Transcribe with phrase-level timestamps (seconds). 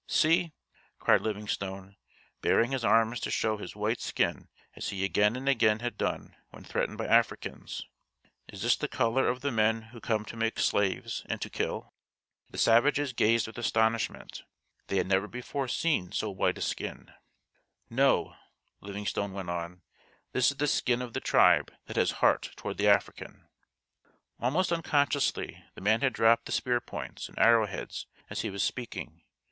[0.07, 0.53] "See,"
[0.97, 1.95] cried Livingstone,
[2.41, 6.35] baring his arm to show his white skin as he again and again had done
[6.49, 7.85] when threatened by Africans,
[8.47, 11.93] "is this the colour of the men who come to make slaves and to kill?"
[12.49, 14.41] The savages gazed with astonishment.
[14.87, 17.13] They had never before seen so white a skin.
[17.87, 18.33] "No,"
[18.79, 19.83] Livingstone went on,
[20.31, 23.47] "this is the skin of the tribe that has heart toward the African."
[24.39, 28.63] Almost unconsciously the man had dropped the spear points and arrow heads as he was
[28.63, 29.21] speaking.